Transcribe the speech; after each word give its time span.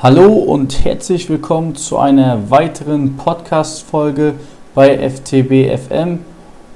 Hallo 0.00 0.32
und 0.32 0.84
herzlich 0.84 1.28
willkommen 1.28 1.74
zu 1.74 1.98
einer 1.98 2.52
weiteren 2.52 3.16
Podcast-Folge 3.16 4.34
bei 4.72 4.96
FTB 4.96 5.76
FM. 5.76 6.20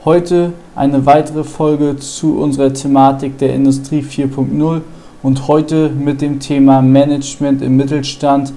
Heute 0.04 0.54
eine 0.75 1.06
weitere 1.06 1.44
Folge 1.44 1.96
zu 1.98 2.40
unserer 2.40 2.72
Thematik 2.72 3.38
der 3.38 3.54
Industrie 3.54 4.00
4.0 4.00 4.80
und 5.22 5.46
heute 5.46 5.90
mit 5.90 6.20
dem 6.20 6.40
Thema 6.40 6.82
Management 6.82 7.62
im 7.62 7.76
Mittelstand, 7.76 8.53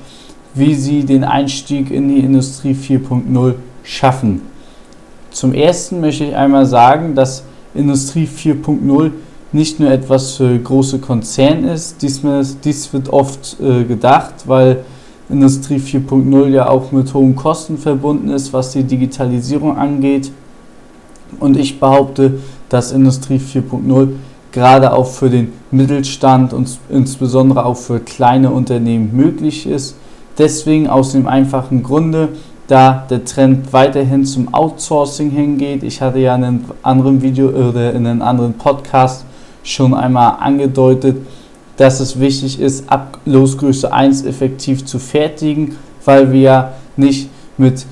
wie 0.56 0.74
Sie 0.74 1.06
den 1.06 1.24
Einstieg 1.24 1.92
in 1.92 2.10
die 2.10 2.22
Industrie 2.22 2.74
4.0 2.74 3.54
schaffen. 3.84 4.42
Zum 5.30 5.54
ersten 5.54 6.02
möchte 6.02 6.24
ich 6.24 6.36
einmal 6.36 6.66
sagen, 6.66 7.14
dass 7.14 7.44
Industrie 7.76 8.28
4.0 8.28 9.12
nicht 9.56 9.80
nur 9.80 9.90
etwas 9.90 10.34
für 10.34 10.60
große 10.60 11.00
Konzerne 11.00 11.74
ist. 11.74 12.02
Dies, 12.02 12.22
dies 12.64 12.92
wird 12.92 13.10
oft 13.10 13.58
äh, 13.62 13.86
gedacht, 13.86 14.34
weil 14.46 14.84
Industrie 15.30 15.78
4.0 15.78 16.50
ja 16.50 16.68
auch 16.70 16.92
mit 16.92 17.14
hohen 17.14 17.36
Kosten 17.36 17.78
verbunden 17.78 18.30
ist, 18.30 18.52
was 18.52 18.72
die 18.72 18.84
Digitalisierung 18.84 19.78
angeht. 19.78 20.32
Und 21.40 21.58
ich 21.58 21.80
behaupte, 21.80 22.40
dass 22.70 22.92
Industrie 22.92 23.40
4.0 23.40 24.10
gerade 24.52 24.94
auch 24.94 25.08
für 25.08 25.30
den 25.30 25.54
Mittelstand 25.72 26.54
und 26.54 26.78
insbesondere 26.90 27.66
auch 27.66 27.78
für 27.78 28.00
kleine 28.00 28.52
Unternehmen 28.52 29.16
möglich 29.16 29.68
ist. 29.68 29.96
Deswegen 30.38 30.88
aus 30.88 31.14
dem 31.14 31.28
einfachen 31.28 31.82
Grunde, 31.82 32.30
da 32.68 33.06
der 33.10 33.24
Trend 33.24 33.72
weiterhin 33.72 34.26
zum 34.26 34.54
Outsourcing 34.54 35.30
hingeht. 35.30 35.84
Ich 35.84 36.02
hatte 36.02 36.20
ja 36.20 36.36
in 36.36 36.44
einem 36.44 36.66
anderen 36.84 37.22
Video 37.22 37.50
oder 37.50 37.94
in 37.94 38.06
einem 38.06 38.22
anderen 38.22 38.54
Podcast 38.54 39.26
schon 39.66 39.94
einmal 39.94 40.38
angedeutet, 40.40 41.18
dass 41.76 42.00
es 42.00 42.20
wichtig 42.20 42.60
ist, 42.62 42.90
ab 42.90 43.20
Losgröße 43.26 43.92
1 43.92 44.24
effektiv 44.24 44.86
zu 44.86 45.00
fertigen, 45.00 45.76
weil 46.06 46.32
wir 46.32 46.42
ja 46.42 46.74
nicht 46.96 47.30
mit 47.58 47.86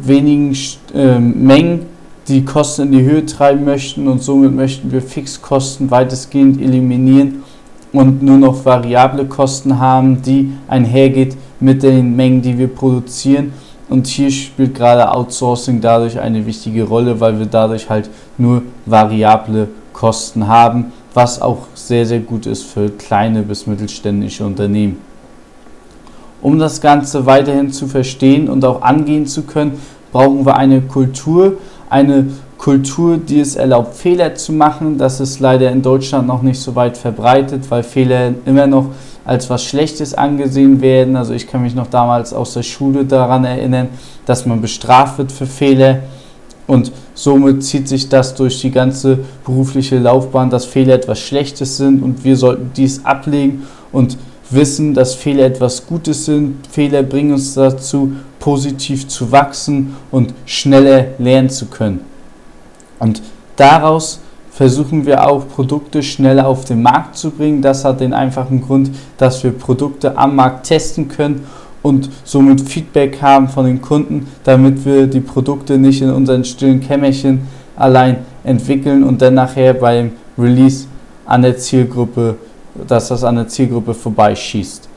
wenigen 0.00 0.54
äh, 0.94 1.18
Mengen 1.18 1.86
die 2.28 2.44
Kosten 2.44 2.82
in 2.82 2.92
die 2.92 3.02
Höhe 3.02 3.24
treiben 3.24 3.64
möchten 3.64 4.06
und 4.06 4.22
somit 4.22 4.54
möchten 4.54 4.92
wir 4.92 5.02
Fixkosten 5.02 5.90
weitestgehend 5.90 6.60
eliminieren 6.60 7.42
und 7.92 8.22
nur 8.22 8.38
noch 8.38 8.64
variable 8.64 9.26
Kosten 9.26 9.78
haben, 9.78 10.22
die 10.22 10.52
einhergeht 10.68 11.36
mit 11.58 11.82
den 11.82 12.14
Mengen, 12.14 12.42
die 12.42 12.56
wir 12.58 12.68
produzieren. 12.68 13.52
Und 13.88 14.06
hier 14.06 14.30
spielt 14.30 14.74
gerade 14.74 15.10
Outsourcing 15.10 15.80
dadurch 15.80 16.18
eine 16.18 16.46
wichtige 16.46 16.84
Rolle, 16.84 17.20
weil 17.20 17.38
wir 17.38 17.46
dadurch 17.46 17.90
halt 17.90 18.08
nur 18.38 18.62
variable 18.86 19.68
Kosten 19.92 20.46
haben 20.46 20.92
was 21.14 21.40
auch 21.40 21.66
sehr, 21.74 22.06
sehr 22.06 22.20
gut 22.20 22.46
ist 22.46 22.64
für 22.64 22.90
kleine 22.90 23.42
bis 23.42 23.66
mittelständische 23.66 24.44
Unternehmen. 24.44 24.98
Um 26.40 26.58
das 26.58 26.80
Ganze 26.80 27.26
weiterhin 27.26 27.70
zu 27.70 27.86
verstehen 27.86 28.48
und 28.48 28.64
auch 28.64 28.82
angehen 28.82 29.26
zu 29.26 29.42
können, 29.42 29.80
brauchen 30.10 30.44
wir 30.44 30.56
eine 30.56 30.80
Kultur, 30.82 31.54
eine 31.88 32.26
Kultur, 32.58 33.16
die 33.16 33.40
es 33.40 33.56
erlaubt, 33.56 33.94
Fehler 33.94 34.34
zu 34.34 34.52
machen. 34.52 34.98
Das 34.98 35.20
ist 35.20 35.40
leider 35.40 35.70
in 35.70 35.82
Deutschland 35.82 36.28
noch 36.28 36.42
nicht 36.42 36.60
so 36.60 36.74
weit 36.74 36.96
verbreitet, 36.96 37.70
weil 37.70 37.82
Fehler 37.82 38.34
immer 38.44 38.66
noch 38.66 38.86
als 39.24 39.50
was 39.50 39.64
Schlechtes 39.64 40.14
angesehen 40.14 40.80
werden. 40.80 41.16
Also 41.16 41.32
ich 41.32 41.46
kann 41.46 41.62
mich 41.62 41.74
noch 41.74 41.88
damals 41.88 42.32
aus 42.32 42.54
der 42.54 42.62
Schule 42.62 43.04
daran 43.04 43.44
erinnern, 43.44 43.88
dass 44.26 44.46
man 44.46 44.60
bestraft 44.60 45.18
wird 45.18 45.32
für 45.32 45.46
Fehler. 45.46 46.00
Und 46.66 46.92
somit 47.14 47.64
zieht 47.64 47.88
sich 47.88 48.08
das 48.08 48.34
durch 48.34 48.60
die 48.60 48.70
ganze 48.70 49.18
berufliche 49.44 49.98
Laufbahn, 49.98 50.50
dass 50.50 50.64
Fehler 50.64 50.94
etwas 50.94 51.18
Schlechtes 51.18 51.76
sind 51.76 52.02
und 52.02 52.24
wir 52.24 52.36
sollten 52.36 52.70
dies 52.76 53.04
ablegen 53.04 53.64
und 53.90 54.16
wissen, 54.50 54.94
dass 54.94 55.14
Fehler 55.14 55.46
etwas 55.46 55.86
Gutes 55.86 56.24
sind. 56.24 56.66
Fehler 56.66 57.02
bringen 57.02 57.32
uns 57.32 57.54
dazu, 57.54 58.12
positiv 58.38 59.08
zu 59.08 59.32
wachsen 59.32 59.96
und 60.10 60.34
schneller 60.46 61.06
lernen 61.18 61.50
zu 61.50 61.66
können. 61.66 62.00
Und 62.98 63.22
daraus 63.56 64.20
versuchen 64.50 65.06
wir 65.06 65.26
auch 65.26 65.48
Produkte 65.48 66.02
schneller 66.02 66.46
auf 66.46 66.64
den 66.64 66.82
Markt 66.82 67.16
zu 67.16 67.30
bringen. 67.30 67.62
Das 67.62 67.84
hat 67.84 68.00
den 68.00 68.12
einfachen 68.12 68.60
Grund, 68.60 68.90
dass 69.16 69.42
wir 69.42 69.50
Produkte 69.50 70.16
am 70.16 70.36
Markt 70.36 70.66
testen 70.66 71.08
können 71.08 71.46
und 71.82 72.08
somit 72.24 72.60
Feedback 72.60 73.20
haben 73.20 73.48
von 73.48 73.66
den 73.66 73.80
Kunden, 73.80 74.26
damit 74.44 74.84
wir 74.84 75.06
die 75.06 75.20
Produkte 75.20 75.78
nicht 75.78 76.02
in 76.02 76.10
unseren 76.10 76.44
stillen 76.44 76.80
Kämmerchen 76.80 77.40
allein 77.76 78.18
entwickeln 78.44 79.02
und 79.02 79.20
dann 79.20 79.34
nachher 79.34 79.74
beim 79.74 80.12
Release 80.38 80.86
an 81.26 81.42
der 81.42 81.56
Zielgruppe, 81.56 82.36
dass 82.86 83.08
das 83.08 83.24
an 83.24 83.36
der 83.36 83.48
Zielgruppe 83.48 83.94
vorbeischießt. 83.94 84.88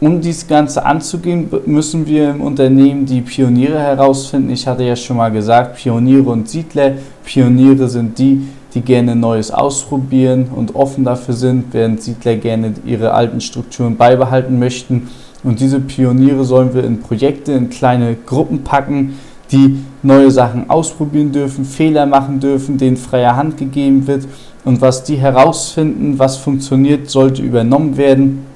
Um 0.00 0.20
dies 0.20 0.46
Ganze 0.46 0.86
anzugehen, 0.86 1.50
müssen 1.66 2.06
wir 2.06 2.30
im 2.30 2.40
Unternehmen 2.40 3.04
die 3.04 3.20
Pioniere 3.20 3.80
herausfinden. 3.80 4.50
Ich 4.50 4.64
hatte 4.64 4.84
ja 4.84 4.94
schon 4.94 5.16
mal 5.16 5.30
gesagt, 5.30 5.76
Pioniere 5.76 6.30
und 6.30 6.48
Siedler. 6.48 6.92
Pioniere 7.24 7.88
sind 7.88 8.16
die, 8.16 8.46
die 8.74 8.80
gerne 8.80 9.16
Neues 9.16 9.50
ausprobieren 9.50 10.50
und 10.54 10.76
offen 10.76 11.02
dafür 11.02 11.34
sind, 11.34 11.64
während 11.72 12.00
Siedler 12.00 12.36
gerne 12.36 12.74
ihre 12.84 13.12
alten 13.12 13.40
Strukturen 13.40 13.96
beibehalten 13.96 14.60
möchten. 14.60 15.08
Und 15.44 15.60
diese 15.60 15.80
Pioniere 15.80 16.44
sollen 16.44 16.74
wir 16.74 16.84
in 16.84 17.00
Projekte, 17.00 17.52
in 17.52 17.70
kleine 17.70 18.16
Gruppen 18.26 18.64
packen, 18.64 19.18
die 19.52 19.78
neue 20.02 20.30
Sachen 20.30 20.68
ausprobieren 20.68 21.32
dürfen, 21.32 21.64
Fehler 21.64 22.06
machen 22.06 22.40
dürfen, 22.40 22.76
denen 22.76 22.96
freie 22.96 23.34
Hand 23.34 23.56
gegeben 23.56 24.06
wird. 24.06 24.26
Und 24.64 24.80
was 24.80 25.04
die 25.04 25.16
herausfinden, 25.16 26.18
was 26.18 26.36
funktioniert, 26.36 27.08
sollte 27.08 27.42
übernommen 27.42 27.96
werden. 27.96 28.46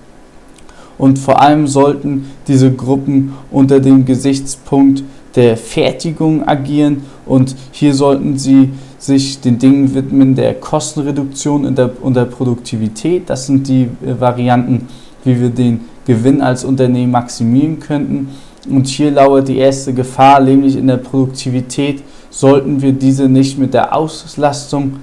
Und 0.98 1.18
vor 1.18 1.40
allem 1.40 1.66
sollten 1.66 2.26
diese 2.46 2.72
Gruppen 2.72 3.32
unter 3.50 3.80
dem 3.80 4.04
Gesichtspunkt 4.04 5.02
der 5.34 5.56
Fertigung 5.56 6.46
agieren. 6.46 7.04
Und 7.24 7.56
hier 7.70 7.94
sollten 7.94 8.36
sie 8.36 8.70
sich 8.98 9.40
den 9.40 9.58
Dingen 9.58 9.94
widmen 9.94 10.34
der 10.34 10.54
Kostenreduktion 10.54 11.64
und 11.64 11.78
der, 11.78 11.90
und 12.02 12.14
der 12.14 12.26
Produktivität. 12.26 13.28
Das 13.30 13.46
sind 13.46 13.66
die 13.66 13.88
äh, 14.04 14.20
Varianten, 14.20 14.86
wie 15.24 15.40
wir 15.40 15.50
den 15.50 15.80
Gewinn 16.06 16.40
als 16.40 16.64
Unternehmen 16.64 17.12
maximieren 17.12 17.80
könnten. 17.80 18.28
Und 18.68 18.86
hier 18.86 19.10
lauert 19.10 19.48
die 19.48 19.58
erste 19.58 19.92
Gefahr, 19.92 20.40
nämlich 20.40 20.76
in 20.76 20.86
der 20.86 20.98
Produktivität 20.98 22.02
sollten 22.30 22.80
wir 22.80 22.92
diese 22.92 23.28
nicht 23.28 23.58
mit 23.58 23.74
der 23.74 23.94
Auslastung 23.94 24.94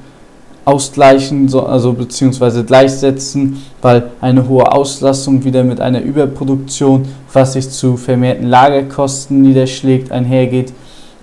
ausgleichen, 0.66 1.54
also 1.54 1.94
beziehungsweise 1.94 2.64
gleichsetzen, 2.64 3.58
weil 3.82 4.12
eine 4.22 4.48
hohe 4.48 4.72
Auslastung 4.72 5.44
wieder 5.44 5.64
mit 5.64 5.82
einer 5.82 6.02
Überproduktion, 6.02 7.06
was 7.34 7.54
sich 7.54 7.70
zu 7.70 7.98
vermehrten 7.98 8.48
Lagerkosten 8.48 9.42
niederschlägt, 9.42 10.12
einhergeht. 10.12 10.74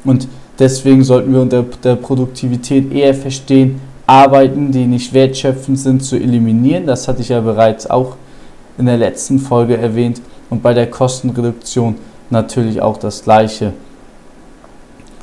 Und 0.04 0.26
deswegen 0.59 1.04
sollten 1.04 1.32
wir 1.32 1.41
unter 1.41 1.65
der 1.84 1.97
Produktivität 1.97 2.92
eher 2.92 3.15
verstehen, 3.15 3.81
Arbeiten, 4.06 4.70
die 4.72 4.86
nicht 4.86 5.12
wertschöpfend 5.12 5.78
sind, 5.78 6.03
zu 6.03 6.16
eliminieren. 6.16 6.86
Das 6.86 7.09
hatte 7.09 7.22
ich 7.22 7.28
ja 7.28 7.41
bereits 7.41 7.88
auch 7.88 8.16
in 8.78 8.87
der 8.87 8.97
letzten 8.97 9.38
Folge 9.38 9.76
erwähnt 9.76 10.20
und 10.50 10.62
bei 10.62 10.75
der 10.75 10.91
Kostenreduktion 10.91 11.97
natürlich 12.31 12.81
auch 12.81 12.97
das 12.97 13.22
gleiche. 13.22 13.72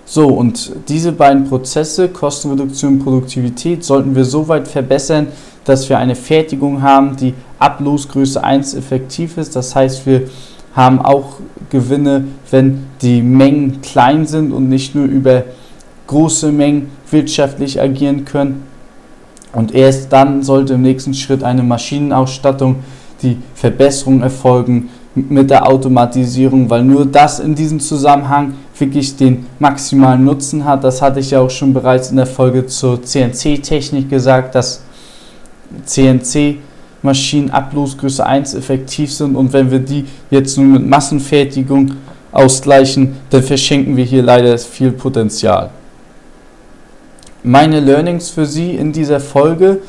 So, 0.06 0.28
und 0.28 0.72
diese 0.90 1.12
beiden 1.12 1.46
Prozesse, 1.46 2.10
Kostenreduktion 2.10 2.94
und 2.96 3.04
Produktivität, 3.04 3.84
sollten 3.84 4.16
wir 4.16 4.26
so 4.26 4.48
weit 4.48 4.68
verbessern, 4.68 5.28
dass 5.64 5.88
wir 5.88 5.98
eine 5.98 6.16
Fertigung 6.16 6.82
haben, 6.82 7.16
die 7.16 7.34
ab 7.58 7.80
Losgröße 7.80 8.44
1 8.44 8.74
effektiv 8.74 9.38
ist. 9.38 9.56
Das 9.56 9.76
heißt, 9.76 10.06
wir 10.06 10.24
haben 10.76 11.00
auch 11.00 11.38
Gewinne, 11.70 12.26
wenn 12.52 12.88
die 13.02 13.22
Mengen 13.22 13.82
klein 13.82 14.26
sind 14.26 14.52
und 14.52 14.68
nicht 14.68 14.94
nur 14.94 15.06
über 15.06 15.44
große 16.08 16.52
Mengen 16.52 16.90
wirtschaftlich 17.10 17.80
agieren 17.80 18.26
können. 18.26 18.64
Und 19.54 19.74
erst 19.74 20.12
dann 20.12 20.44
sollte 20.44 20.74
im 20.74 20.82
nächsten 20.82 21.14
Schritt 21.14 21.44
eine 21.44 21.64
Maschinenausstattung 21.64 22.78
die 23.24 23.38
Verbesserungen 23.56 24.22
erfolgen 24.22 24.90
mit 25.16 25.50
der 25.50 25.68
Automatisierung, 25.68 26.70
weil 26.70 26.84
nur 26.84 27.06
das 27.06 27.40
in 27.40 27.56
diesem 27.56 27.80
Zusammenhang 27.80 28.56
wirklich 28.78 29.16
den 29.16 29.46
maximalen 29.60 30.26
Nutzen 30.26 30.66
hat. 30.66 30.84
Das 30.84 31.02
hatte 31.02 31.20
ich 31.20 31.32
ja 31.32 31.40
auch 31.40 31.50
schon 31.50 31.74
bereits 31.74 32.10
in 32.10 32.18
der 32.18 32.26
Folge 32.26 32.66
zur 32.66 33.02
CNC-Technik 33.02 34.10
gesagt, 34.10 34.56
dass 34.56 34.82
CNC-Maschinen 35.86 37.52
ab 37.52 37.74
Losgröße 37.74 38.26
1 38.26 38.56
effektiv 38.56 39.14
sind 39.14 39.36
und 39.36 39.54
wenn 39.54 39.70
wir 39.70 39.80
die 39.80 40.06
jetzt 40.32 40.58
nur 40.58 40.68
mit 40.68 40.88
Massenfertigung 40.88 41.92
ausgleichen, 42.32 43.16
dann 43.30 43.44
verschenken 43.44 43.96
wir 43.96 44.06
hier 44.06 44.24
leider 44.24 44.58
viel 44.58 44.92
Potenzial. 44.92 45.70
Meine 47.44 47.80
Learnings 47.80 48.30
für 48.30 48.46
Sie 48.46 48.72
in 48.76 48.92
dieser 48.92 49.20
Folge, 49.20 49.80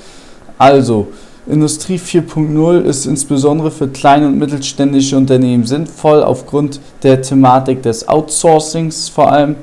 also 0.58 1.08
Industrie 1.46 1.98
4.0 1.98 2.80
ist 2.80 3.04
insbesondere 3.04 3.70
für 3.70 3.88
kleine 3.88 4.28
und 4.28 4.38
mittelständische 4.38 5.16
Unternehmen 5.18 5.66
sinnvoll, 5.66 6.22
aufgrund 6.22 6.80
der 7.02 7.20
Thematik 7.20 7.82
des 7.82 8.08
Outsourcings 8.08 9.10
vor 9.10 9.30
allem. 9.30 9.56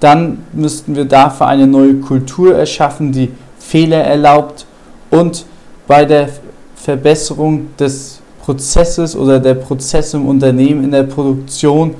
Dann 0.00 0.44
müssten 0.54 0.96
wir 0.96 1.04
dafür 1.04 1.46
eine 1.46 1.66
neue 1.66 1.96
Kultur 1.96 2.54
erschaffen, 2.54 3.12
die 3.12 3.30
Fehler 3.58 3.98
erlaubt 3.98 4.64
und 5.10 5.44
bei 5.86 6.06
der 6.06 6.30
Verbesserung 6.74 7.68
des 7.78 8.20
Prozesses 8.42 9.14
oder 9.14 9.38
der 9.38 9.54
Prozesse 9.54 10.16
im 10.16 10.26
Unternehmen, 10.26 10.84
in 10.84 10.90
der 10.90 11.02
Produktion, 11.02 11.94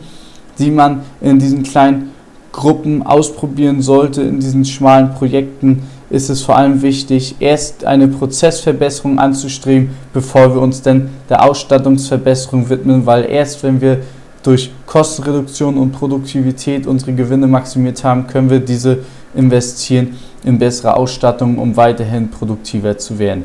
die 0.59 0.71
man 0.71 1.03
in 1.21 1.39
diesen 1.39 1.63
kleinen 1.63 2.13
Gruppen 2.53 3.03
ausprobieren 3.03 3.83
sollte, 3.83 4.23
in 4.23 4.41
diesen 4.41 4.65
schmalen 4.65 5.13
Projekten, 5.13 5.83
ist 6.11 6.31
es 6.31 6.43
vor 6.43 6.57
allem 6.57 6.83
wichtig, 6.83 7.37
erst 7.41 7.85
eine 7.85 8.09
Prozessverbesserung 8.09 9.19
anzustreben, 9.19 9.91
bevor 10.13 10.55
wir 10.55 10.61
uns 10.61 10.83
denn 10.83 11.09
der 11.29 11.43
Ausstattungsverbesserung 11.43 12.69
widmen, 12.69 13.07
weil 13.07 13.25
erst 13.25 13.63
wenn 13.63 13.81
wir 13.81 13.99
durch 14.43 14.71
Kostenreduktion 14.87 15.77
und 15.77 15.91
Produktivität 15.91 16.87
unsere 16.87 17.13
Gewinne 17.13 17.49
maximiert 17.49 18.05
haben, 18.05 18.29
können 18.29 18.49
wir 18.49 18.61
diese 18.61 18.99
investieren 19.35 20.17
in 20.45 20.59
bessere 20.59 20.97
Ausstattung, 20.97 21.59
um 21.59 21.77
weiterhin 21.77 22.31
produktiver 22.31 22.97
zu 22.97 23.19
werden. 23.19 23.45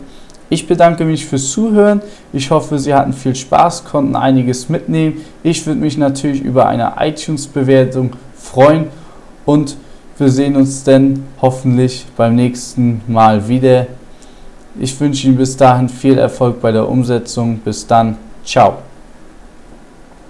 Ich 0.49 0.67
bedanke 0.67 1.05
mich 1.05 1.25
fürs 1.25 1.49
Zuhören. 1.49 2.01
Ich 2.33 2.51
hoffe, 2.51 2.77
Sie 2.77 2.93
hatten 2.93 3.13
viel 3.13 3.33
Spaß, 3.33 3.85
konnten 3.85 4.15
einiges 4.15 4.69
mitnehmen. 4.69 5.21
Ich 5.43 5.65
würde 5.65 5.79
mich 5.79 5.97
natürlich 5.97 6.41
über 6.41 6.67
eine 6.67 6.93
iTunes-Bewertung 6.99 8.11
freuen 8.35 8.87
und 9.45 9.77
wir 10.17 10.29
sehen 10.29 10.55
uns 10.55 10.83
dann 10.83 11.23
hoffentlich 11.41 12.05
beim 12.15 12.35
nächsten 12.35 13.01
Mal 13.07 13.47
wieder. 13.47 13.87
Ich 14.79 14.99
wünsche 14.99 15.27
Ihnen 15.27 15.37
bis 15.37 15.57
dahin 15.57 15.89
viel 15.89 16.17
Erfolg 16.17 16.61
bei 16.61 16.71
der 16.71 16.87
Umsetzung. 16.87 17.59
Bis 17.59 17.85
dann. 17.85 18.17
Ciao. 18.45 18.90